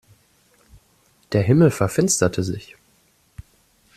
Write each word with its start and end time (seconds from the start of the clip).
Der 1.31 1.43
Himmel 1.43 1.69
verfinsterte 1.69 2.41
sich. 2.43 2.75